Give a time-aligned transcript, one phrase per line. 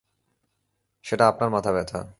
[1.05, 2.01] সেটা আপনার মাথা ব্যাথা।